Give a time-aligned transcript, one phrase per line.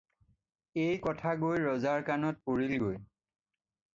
[0.85, 2.99] এই কথা গৈ ৰজাৰ কাণত পৰিলগৈ।